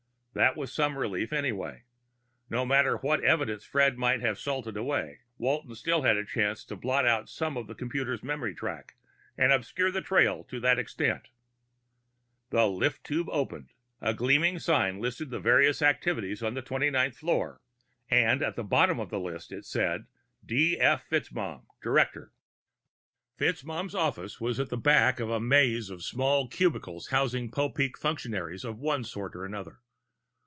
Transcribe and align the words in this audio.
_That 0.33 0.55
was 0.55 0.71
some 0.71 0.97
relief, 0.97 1.33
anyway. 1.33 1.83
No 2.49 2.65
matter 2.65 2.95
what 2.95 3.21
evidence 3.21 3.65
Fred 3.65 3.99
had 3.99 4.01
already 4.01 4.35
salted 4.35 4.77
away, 4.77 5.19
Walton 5.37 5.75
still 5.75 6.03
had 6.03 6.15
a 6.15 6.23
chance 6.23 6.63
to 6.65 6.77
blot 6.77 7.05
out 7.05 7.27
some 7.27 7.57
of 7.57 7.67
the 7.67 7.75
computer's 7.75 8.23
memory 8.23 8.55
track 8.55 8.95
and 9.37 9.51
obscure 9.51 9.91
the 9.91 9.99
trail 10.01 10.45
to 10.45 10.61
that 10.61 10.79
extent. 10.79 11.31
The 12.49 12.65
lift 12.69 13.03
tube 13.03 13.27
opened; 13.29 13.73
a 13.99 14.13
gleaming 14.13 14.57
sign 14.59 15.01
listed 15.01 15.31
the 15.31 15.39
various 15.41 15.81
activities 15.81 16.41
of 16.41 16.53
the 16.55 16.61
twenty 16.61 16.89
ninth 16.89 17.17
floor, 17.17 17.59
and 18.09 18.41
at 18.41 18.55
the 18.55 18.63
bottom 18.63 19.01
of 19.01 19.09
the 19.09 19.19
list 19.19 19.51
it 19.51 19.65
said 19.65 20.05
D. 20.45 20.79
F. 20.79 21.03
FitzMaugham, 21.09 21.63
Director. 21.83 22.31
FitzMaugham's 23.37 23.93
office 23.95 24.39
was 24.39 24.61
at 24.61 24.69
the 24.69 24.77
back 24.77 25.19
of 25.19 25.29
a 25.29 25.41
maze 25.41 25.89
of 25.89 26.01
small 26.05 26.47
cubicles 26.47 27.09
housing 27.09 27.51
Popeek 27.51 27.97
functionaries 27.97 28.63
of 28.63 28.79
one 28.79 29.03
sort 29.03 29.35
or 29.35 29.43
another. 29.43 29.79